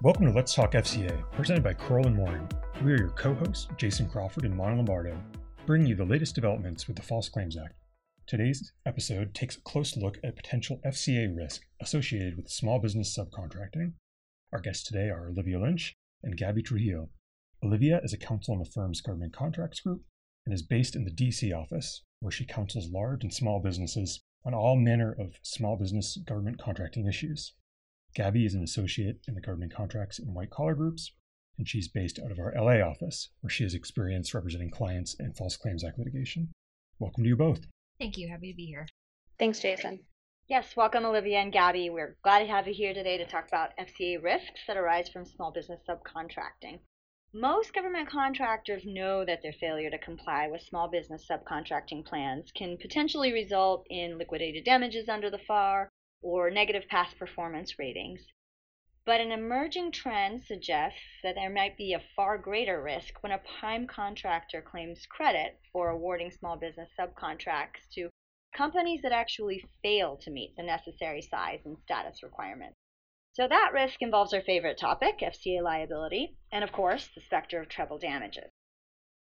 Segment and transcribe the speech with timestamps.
[0.00, 2.48] Welcome to Let's Talk FCA, presented by Crowell and Moring.
[2.84, 5.20] We are your co-hosts, Jason Crawford and Mana Lombardo,
[5.66, 7.74] bringing you the latest developments with the False Claims Act.
[8.24, 13.94] Today's episode takes a close look at potential FCA risk associated with small business subcontracting.
[14.52, 17.08] Our guests today are Olivia Lynch and Gabby Trujillo.
[17.64, 20.02] Olivia is a counsel in the firm's government contracts group
[20.46, 24.54] and is based in the DC office, where she counsels large and small businesses on
[24.54, 27.54] all manner of small business government contracting issues.
[28.14, 31.12] Gabby is an associate in the government contracts and white collar groups,
[31.56, 35.32] and she's based out of our LA office, where she has experience representing clients in
[35.34, 36.50] False Claims Act litigation.
[36.98, 37.66] Welcome to you both.
[37.98, 38.28] Thank you.
[38.28, 38.86] Happy to be here.
[39.38, 40.00] Thanks, Jason.
[40.48, 41.90] Yes, welcome, Olivia and Gabby.
[41.90, 45.26] We're glad to have you here today to talk about FCA risks that arise from
[45.26, 46.80] small business subcontracting.
[47.34, 52.78] Most government contractors know that their failure to comply with small business subcontracting plans can
[52.78, 55.90] potentially result in liquidated damages under the FAR
[56.22, 58.20] or negative past performance ratings.
[59.04, 63.42] But an emerging trend suggests that there might be a far greater risk when a
[63.58, 68.10] prime contractor claims credit for awarding small business subcontracts to
[68.54, 72.76] companies that actually fail to meet the necessary size and status requirements.
[73.32, 77.68] So that risk involves our favorite topic, FCA liability, and of course, the specter of
[77.68, 78.50] treble damages.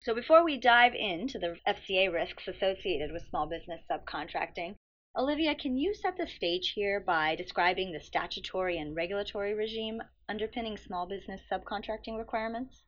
[0.00, 4.76] So before we dive into the FCA risks associated with small business subcontracting,
[5.16, 10.76] Olivia, can you set the stage here by describing the statutory and regulatory regime underpinning
[10.76, 12.82] small business subcontracting requirements?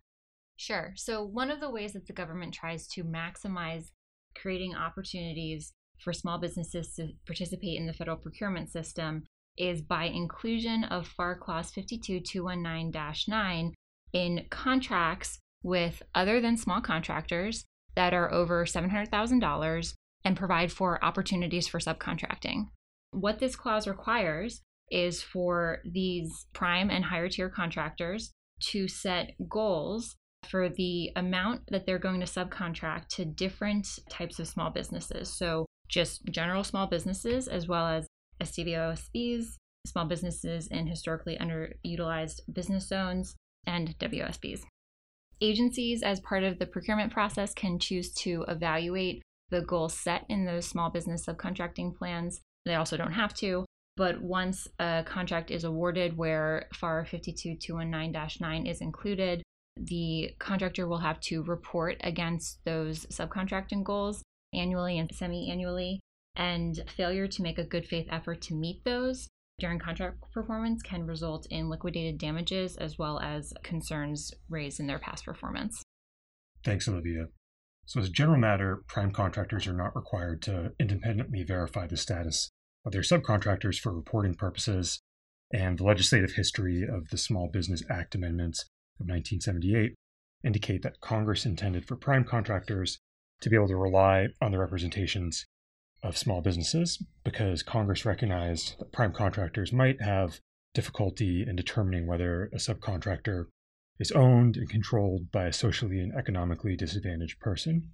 [0.56, 0.92] Sure.
[0.96, 3.90] So, one of the ways that the government tries to maximize
[4.34, 9.24] creating opportunities for small businesses to participate in the federal procurement system
[9.56, 12.92] is by inclusion of FAR Clause 52219
[13.28, 13.74] 9
[14.12, 19.94] in contracts with other than small contractors that are over $700,000
[20.26, 22.66] and provide for opportunities for subcontracting.
[23.12, 24.60] What this clause requires
[24.90, 28.32] is for these prime and higher tier contractors
[28.70, 30.16] to set goals
[30.48, 35.32] for the amount that they're going to subcontract to different types of small businesses.
[35.32, 38.08] So, just general small businesses as well as
[38.42, 39.44] SDVOSBs,
[39.86, 44.62] small businesses in historically underutilized business zones, and WSBs.
[45.40, 50.44] Agencies, as part of the procurement process, can choose to evaluate the goals set in
[50.44, 52.40] those small business subcontracting plans.
[52.64, 53.64] They also don't have to,
[53.96, 59.42] but once a contract is awarded where FAR 52219 9 is included,
[59.76, 64.22] the contractor will have to report against those subcontracting goals
[64.54, 66.00] annually and semi annually
[66.34, 71.06] and failure to make a good faith effort to meet those during contract performance can
[71.06, 75.82] result in liquidated damages as well as concerns raised in their past performance.
[76.62, 77.28] Thanks, Olivia.
[77.86, 82.50] So, as a general matter, prime contractors are not required to independently verify the status
[82.84, 85.00] of their subcontractors for reporting purposes,
[85.52, 88.62] and the legislative history of the Small Business Act amendments
[88.98, 89.94] of 1978
[90.44, 92.98] indicate that Congress intended for prime contractors
[93.40, 95.46] to be able to rely on the representations
[96.02, 100.40] of small businesses because Congress recognized that prime contractors might have
[100.74, 103.46] difficulty in determining whether a subcontractor
[103.98, 107.90] is owned and controlled by a socially and economically disadvantaged person.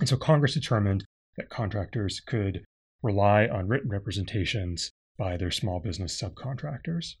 [0.00, 1.04] And so Congress determined
[1.36, 2.64] that contractors could
[3.02, 7.14] rely on written representations by their small business subcontractors.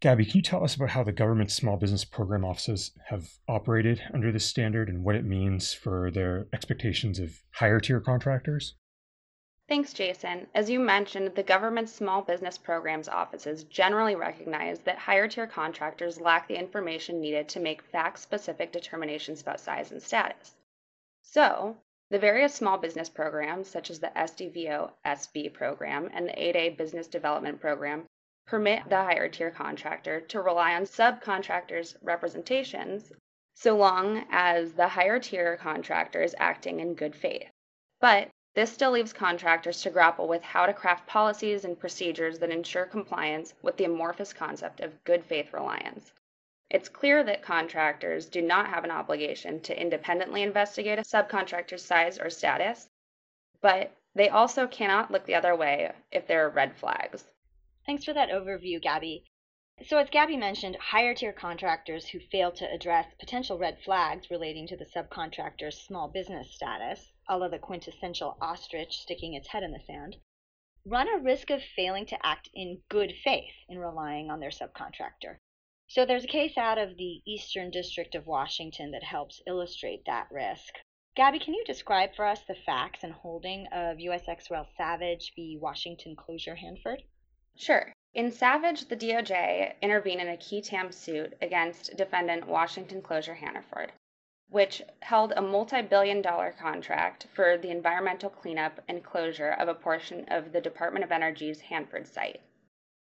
[0.00, 4.00] Gabby, can you tell us about how the government's small business program offices have operated
[4.14, 8.74] under this standard and what it means for their expectations of higher tier contractors?
[9.68, 10.46] Thanks, Jason.
[10.54, 16.18] As you mentioned, the government's small business programs offices generally recognize that higher tier contractors
[16.18, 20.56] lack the information needed to make fact specific determinations about size and status.
[21.20, 21.76] So,
[22.08, 27.06] the various small business programs, such as the SDVO SB program and the 8A Business
[27.06, 28.06] Development Program,
[28.46, 33.12] permit the higher tier contractor to rely on subcontractors' representations
[33.52, 37.50] so long as the higher tier contractor is acting in good faith.
[38.00, 42.50] But this still leaves contractors to grapple with how to craft policies and procedures that
[42.50, 46.12] ensure compliance with the amorphous concept of good faith reliance.
[46.70, 52.18] It's clear that contractors do not have an obligation to independently investigate a subcontractor's size
[52.18, 52.90] or status,
[53.60, 57.24] but they also cannot look the other way if there are red flags.
[57.86, 59.24] Thanks for that overview, Gabby.
[59.86, 64.66] So, as Gabby mentioned, higher tier contractors who fail to address potential red flags relating
[64.66, 69.80] to the subcontractor's small business status, a the quintessential ostrich sticking its head in the
[69.80, 70.16] sand,
[70.84, 75.36] run a risk of failing to act in good faith in relying on their subcontractor.
[75.86, 80.30] So, there's a case out of the Eastern District of Washington that helps illustrate that
[80.30, 80.74] risk.
[81.14, 85.32] Gabby, can you describe for us the facts and holding of US ex rel Savage
[85.34, 85.58] v.
[85.60, 87.02] Washington Closure Hanford?
[87.56, 87.92] Sure.
[88.14, 93.92] In Savage, the DOJ intervened in a qui tam suit against defendant Washington Closure Hanford,
[94.50, 99.74] which held a multi billion dollar contract for the environmental cleanup and closure of a
[99.74, 102.40] portion of the Department of Energy's Hanford site.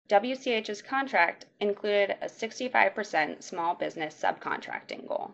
[0.09, 5.33] WCH's contract included a 65% small business subcontracting goal.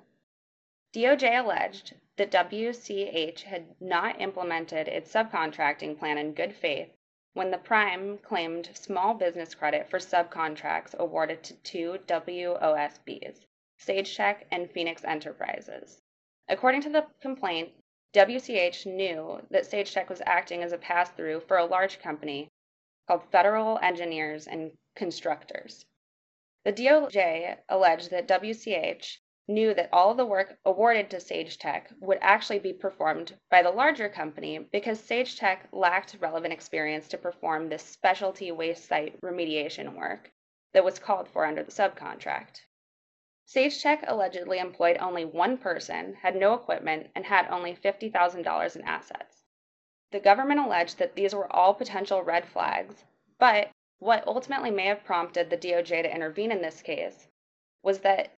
[0.93, 6.89] DOJ alleged that WCH had not implemented its subcontracting plan in good faith
[7.33, 13.45] when the prime claimed small business credit for subcontracts awarded to two WOSBs,
[13.79, 16.01] SageTech and Phoenix Enterprises.
[16.47, 17.73] According to the complaint,
[18.13, 22.49] WCH knew that SageTech was acting as a pass through for a large company
[23.07, 25.85] called Federal Engineers and Constructors.
[26.63, 29.17] The DOJ alleged that WCH
[29.47, 33.69] knew that all of the work awarded to SageTech would actually be performed by the
[33.69, 40.31] larger company because SageTech lacked relevant experience to perform this specialty waste site remediation work
[40.73, 42.61] that was called for under the subcontract.
[43.47, 49.43] SageTech allegedly employed only one person, had no equipment, and had only $50,000 in assets.
[50.11, 53.03] The government alleged that these were all potential red flags,
[53.37, 53.69] but
[53.99, 57.27] what ultimately may have prompted the DOJ to intervene in this case
[57.83, 58.33] was that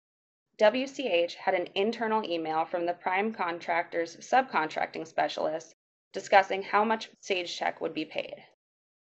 [0.59, 5.75] WCH had an internal email from the prime contractor's subcontracting specialist
[6.13, 8.43] discussing how much SageTech would be paid.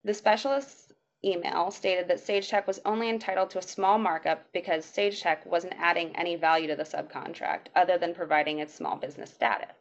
[0.03, 0.82] The specialist's
[1.25, 6.15] email stated that SageTech was only entitled to a small markup because SageTech wasn't adding
[6.15, 9.75] any value to the subcontract other than providing its small business status.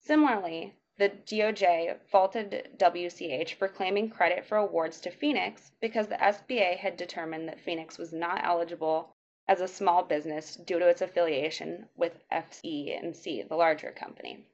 [0.00, 6.76] Similarly, the DOJ faulted WCH for claiming credit for awards to Phoenix because the SBA
[6.76, 9.14] had determined that Phoenix was not eligible
[9.46, 14.44] as a small business due to its affiliation with FE&C, the larger company.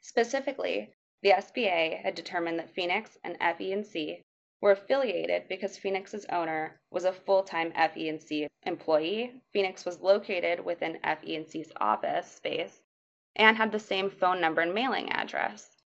[0.00, 0.92] Specifically,
[1.22, 4.22] the SBA had determined that Phoenix and FE&C
[4.60, 9.40] were affiliated because Phoenix's owner was a full-time FE&C employee.
[9.52, 12.82] Phoenix was located within FE&C's office space
[13.36, 15.82] and had the same phone number and mailing address.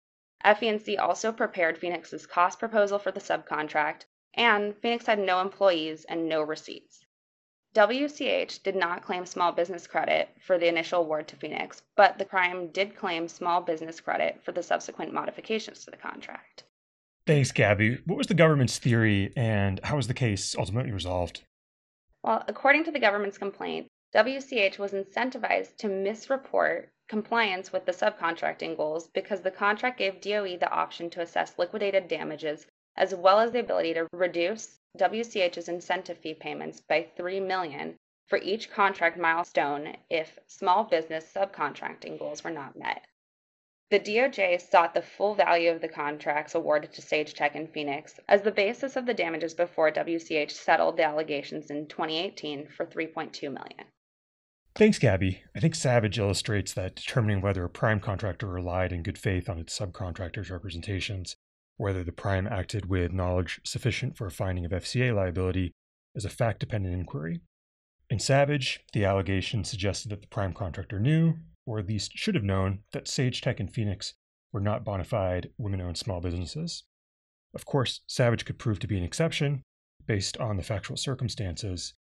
[0.44, 6.28] FE&C also prepared Phoenix's cost proposal for the subcontract, and Phoenix had no employees and
[6.28, 7.04] no receipts.
[7.74, 12.24] WCH did not claim small business credit for the initial award to Phoenix, but the
[12.24, 16.64] prime did claim small business credit for the subsequent modifications to the contract.
[17.30, 18.00] Thanks, Gabby.
[18.06, 21.42] What was the government's theory and how was the case ultimately resolved?
[22.24, 28.76] Well, according to the government's complaint, WCH was incentivized to misreport compliance with the subcontracting
[28.76, 32.66] goals because the contract gave DOE the option to assess liquidated damages
[32.96, 37.94] as well as the ability to reduce WCH's incentive fee payments by 3 million
[38.26, 43.06] for each contract milestone if small business subcontracting goals were not met.
[43.90, 48.42] The DOJ sought the full value of the contracts awarded to SageTech and Phoenix as
[48.42, 53.86] the basis of the damages before WCH settled the allegations in 2018 for 3.2 million.
[54.76, 55.42] Thanks, Gabby.
[55.56, 59.58] I think Savage illustrates that determining whether a prime contractor relied in good faith on
[59.58, 61.34] its subcontractors' representations
[61.80, 65.72] whether the prime acted with knowledge sufficient for a finding of FCA liability
[66.14, 67.40] is a fact dependent inquiry.
[68.10, 71.38] In Savage, the allegation suggested that the prime contractor knew,
[71.70, 74.14] or at least should have known, that Sage Tech and Phoenix
[74.52, 76.82] were not bona fide women owned small businesses.
[77.54, 79.62] Of course, Savage could prove to be an exception
[80.06, 81.94] based on the factual circumstances.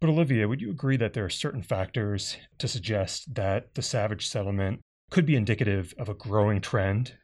[0.00, 4.26] But Olivia, would you agree that there are certain factors to suggest that the Savage
[4.26, 4.80] settlement
[5.10, 7.14] could be indicative of a growing trend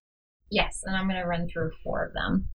[0.50, 2.48] Yes, and I'm going to run through four of them.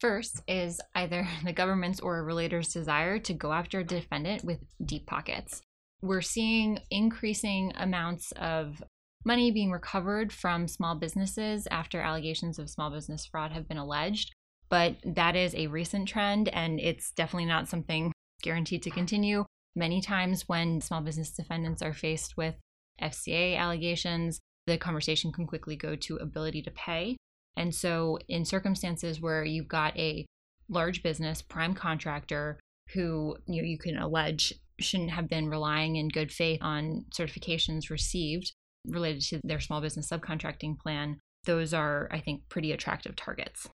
[0.00, 4.58] First is either the government's or a relator's desire to go after a defendant with
[4.84, 5.62] deep pockets.
[6.00, 8.82] We're seeing increasing amounts of
[9.24, 14.32] money being recovered from small businesses after allegations of small business fraud have been alleged.
[14.68, 18.12] But that is a recent trend, and it's definitely not something
[18.42, 19.44] guaranteed to continue.
[19.74, 22.54] Many times, when small business defendants are faced with
[23.00, 27.16] FCA allegations, the conversation can quickly go to ability to pay.
[27.56, 30.26] And so, in circumstances where you've got a
[30.68, 32.60] large business prime contractor
[32.92, 37.90] who you know you can allege shouldn't have been relying in good faith on certifications
[37.90, 38.52] received
[38.86, 43.68] related to their small business subcontracting plan, those are, I think, pretty attractive targets.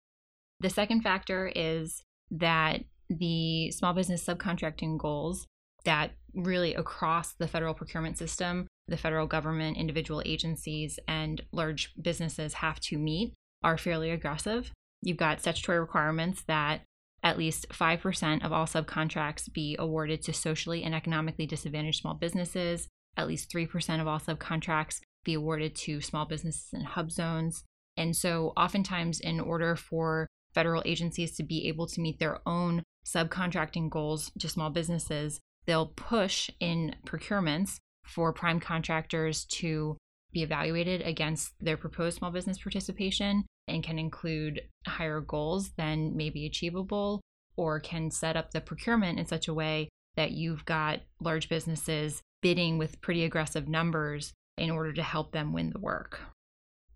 [0.61, 5.47] The second factor is that the small business subcontracting goals
[5.85, 12.55] that really across the federal procurement system, the federal government, individual agencies, and large businesses
[12.55, 14.71] have to meet are fairly aggressive.
[15.03, 16.83] You've got statutory requirements that
[17.23, 22.89] at least 5% of all subcontracts be awarded to socially and economically disadvantaged small businesses,
[23.17, 27.65] at least 3% of all subcontracts be awarded to small businesses in hub zones.
[27.97, 32.83] And so, oftentimes, in order for federal agencies to be able to meet their own
[33.05, 39.97] subcontracting goals to small businesses, they'll push in procurements for prime contractors to
[40.33, 46.31] be evaluated against their proposed small business participation and can include higher goals than may
[46.31, 47.21] be achievable
[47.57, 52.23] or can set up the procurement in such a way that you've got large businesses
[52.43, 56.21] bidding with pretty aggressive numbers in order to help them win the work.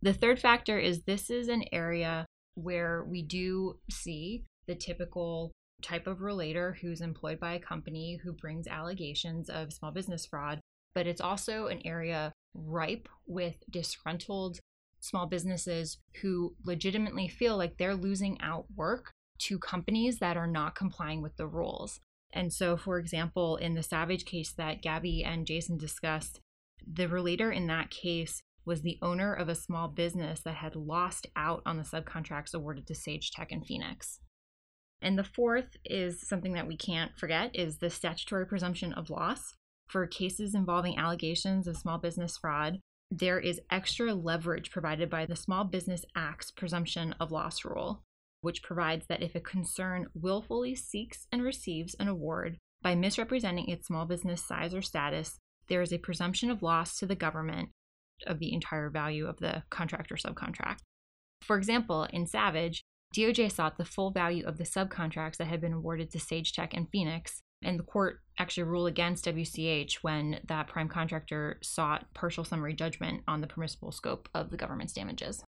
[0.02, 5.52] The third factor is this is an area where we do see the typical
[5.82, 10.60] type of relator who's employed by a company who brings allegations of small business fraud,
[10.94, 14.58] but it's also an area ripe with disgruntled
[15.04, 20.74] small businesses who legitimately feel like they're losing out work to companies that are not
[20.74, 22.00] complying with the rules.
[22.32, 26.40] And so, for example, in the Savage case that Gabby and Jason discussed,
[26.90, 31.26] the relator in that case was the owner of a small business that had lost
[31.36, 34.20] out on the subcontracts awarded to Sage Tech and Phoenix.
[35.02, 39.54] And the fourth is something that we can't forget is the statutory presumption of loss.
[39.86, 42.78] For cases involving allegations of small business fraud,
[43.10, 48.02] there is extra leverage provided by the Small Business Act's presumption of loss rule,
[48.40, 53.86] which provides that if a concern willfully seeks and receives an award by misrepresenting its
[53.86, 57.70] small business size or status, there is a presumption of loss to the government
[58.26, 60.78] of the entire value of the contract or subcontract.
[61.40, 62.84] For example, in Savage,
[63.14, 66.74] DOJ sought the full value of the subcontracts that had been awarded to Sage Tech
[66.74, 72.44] and Phoenix, and the court actually ruled against WCH when that prime contractor sought partial
[72.44, 75.44] summary judgment on the permissible scope of the government's damages.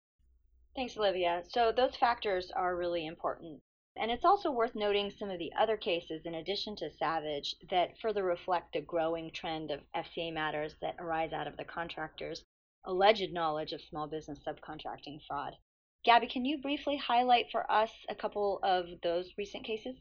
[0.75, 1.43] Thanks, Olivia.
[1.47, 3.59] So, those factors are really important.
[3.95, 7.97] And it's also worth noting some of the other cases, in addition to Savage, that
[8.01, 12.43] further reflect a growing trend of FCA matters that arise out of the contractor's
[12.85, 15.55] alleged knowledge of small business subcontracting fraud.
[16.03, 19.95] Gabby, can you briefly highlight for us a couple of those recent cases?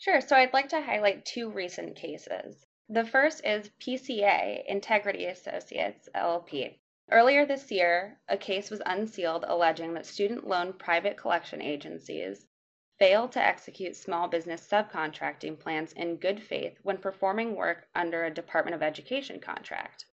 [0.00, 0.22] Sure.
[0.22, 2.64] So I'd like to highlight two recent cases.
[2.88, 6.78] The first is PCA Integrity Associates LLP.
[7.10, 12.46] Earlier this year, a case was unsealed alleging that student loan private collection agencies
[12.98, 18.32] failed to execute small business subcontracting plans in good faith when performing work under a
[18.32, 20.06] Department of Education contract.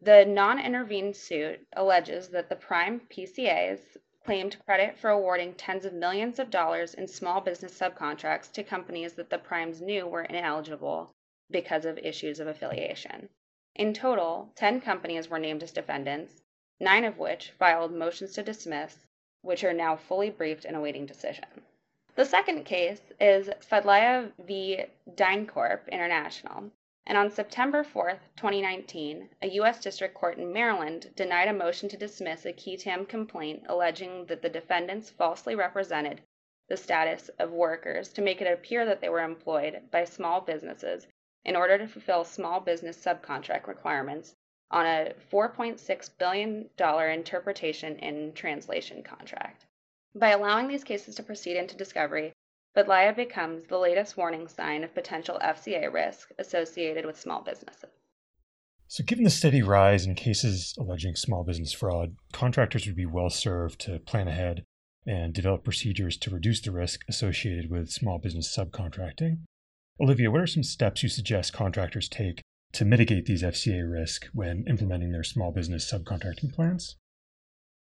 [0.00, 5.92] The non intervened suit alleges that the prime PCAs claimed credit for awarding tens of
[5.92, 11.10] millions of dollars in small business subcontracts to companies that the primes knew were ineligible
[11.50, 13.28] because of issues of affiliation.
[13.74, 16.42] In total, 10 companies were named as defendants,
[16.78, 19.06] nine of which filed motions to dismiss,
[19.42, 21.64] which are now fully briefed and awaiting decision.
[22.14, 24.84] The second case is Fadlalla v.
[25.14, 26.70] DynCorp International,
[27.10, 29.80] and on September 4, 2019, a U.S.
[29.80, 34.42] District Court in Maryland denied a motion to dismiss a qui tam complaint alleging that
[34.42, 36.20] the defendants falsely represented
[36.68, 41.08] the status of workers to make it appear that they were employed by small businesses
[41.44, 44.36] in order to fulfill small business subcontract requirements
[44.70, 46.70] on a $4.6 billion
[47.12, 49.66] interpretation and translation contract.
[50.14, 52.32] By allowing these cases to proceed into discovery,
[52.76, 57.90] Fadlalla becomes the latest warning sign of potential FCA risk associated with small businesses.
[58.86, 63.30] So, given the steady rise in cases alleging small business fraud, contractors would be well
[63.30, 64.64] served to plan ahead
[65.06, 69.38] and develop procedures to reduce the risk associated with small business subcontracting.
[70.00, 72.40] Olivia, what are some steps you suggest contractors take
[72.72, 76.96] to mitigate these FCA risks when implementing their small business subcontracting plans?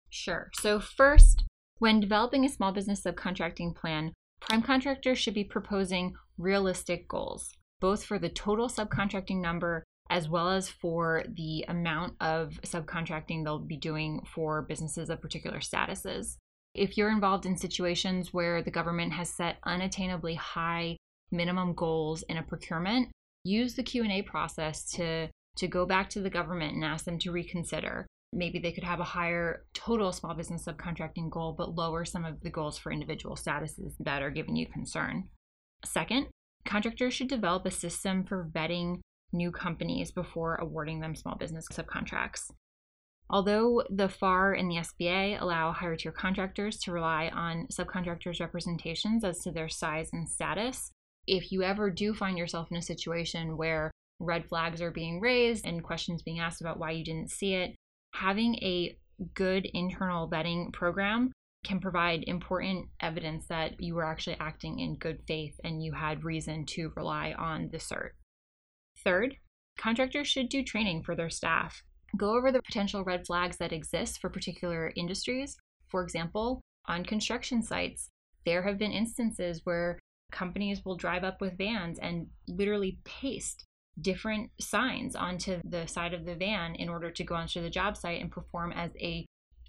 [0.10, 0.52] Sure.
[0.60, 1.44] So, first,
[1.80, 4.14] when developing a small business subcontracting plan,
[4.48, 10.50] Prime contractors should be proposing realistic goals, both for the total subcontracting number as well
[10.50, 16.38] as for the amount of subcontracting they'll be doing for businesses of particular statuses.
[16.76, 20.98] If you're involved in situations where the government has set unattainably high
[21.32, 23.10] minimum goals in a procurement,
[23.44, 27.32] use the Q&A process to to go back to the government and ask them to
[27.32, 32.26] reconsider maybe they could have a higher total small business subcontracting goal, but lower some
[32.26, 35.30] of the goals for individual statuses that are giving you concern.
[35.86, 36.28] Second,
[36.66, 39.00] contractors should develop a system for vetting
[39.32, 42.52] new companies before awarding them small business subcontracts.
[43.30, 49.24] Although the FAR and the SBA allow higher tier contractors to rely on subcontractors' representations
[49.24, 50.92] as to their size and status,
[51.26, 55.66] if you ever do find yourself in a situation where red flags are being raised
[55.66, 57.76] and questions being asked about why you didn't see it,
[58.14, 58.98] having a
[59.34, 61.32] good internal vetting program
[61.64, 66.24] can provide important evidence that you were actually acting in good faith and you had
[66.24, 68.12] reason to rely on the cert.
[69.04, 69.36] Third,
[69.78, 71.84] contractors should do training for their staff.
[72.18, 75.56] Go over the potential red flags that exist for particular industries.
[75.88, 78.10] For example, on construction sites,
[78.46, 79.98] there have been instances where
[80.32, 83.66] companies will drive up with vans and literally paste
[84.00, 87.96] different signs onto the side of the van in order to go onto the job
[87.96, 89.26] site and perform as a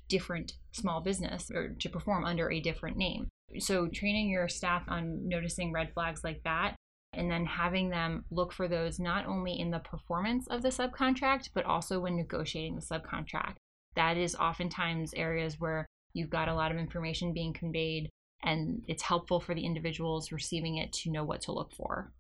[0.09, 3.28] different small business or to perform under a different name.
[3.59, 6.76] So, training your staff on noticing red flags like that
[7.16, 11.50] and then having them look for those not only in the performance of the subcontract,
[11.54, 13.54] but also when negotiating the subcontract.
[13.95, 18.09] That is oftentimes areas where you've got a lot of information being conveyed,
[18.43, 22.12] and it's helpful for the individuals receiving it to know what to look for.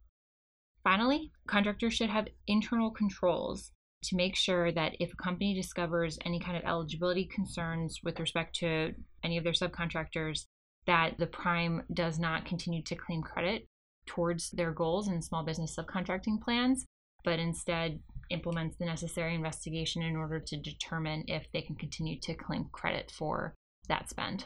[0.84, 3.72] Finally, contractors should have internal controls
[4.04, 8.54] to make sure that if a company discovers any kind of eligibility concerns with respect
[8.54, 8.92] to
[9.24, 10.44] any of their subcontractors,
[10.86, 13.66] that the prime does not continue to claim credit
[14.06, 16.84] towards their goals and small business subcontracting plans,
[17.24, 17.98] but instead
[18.28, 23.10] implements the necessary investigation in order to determine if they can continue to claim credit
[23.10, 23.54] for
[23.88, 24.44] that spend.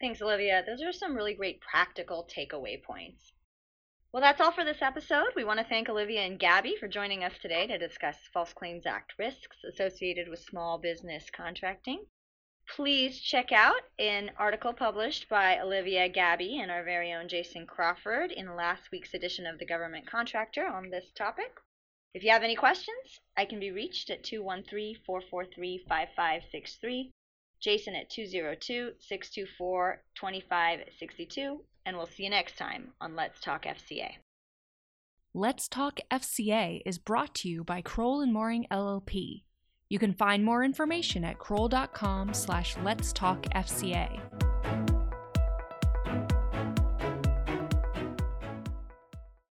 [0.00, 0.64] Thanks, Olivia.
[0.66, 3.34] Those are some really great practical takeaway points.
[4.12, 5.28] Well, that's all for this episode.
[5.34, 8.84] We want to thank Olivia and Gabby for joining us today to discuss False Claims
[8.84, 12.04] Act risks associated with small business contracting.
[12.76, 18.32] Please check out an article published by Olivia Gabby and our very own Jason Crawford
[18.32, 21.58] in last week's edition of The Government Contractor on this topic.
[22.12, 27.10] If you have any questions, I can be reached at 213 443 5563,
[27.60, 34.12] Jason at 202 624 2562, and we'll see you next time on Let's Talk FCA.
[35.34, 39.44] Let's Talk FCA is brought to you by Crowell and Moring LLP.
[39.88, 44.51] You can find more information at crowell.com slash let's talk FCA.